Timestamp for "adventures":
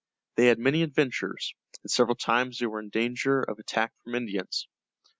0.81-1.53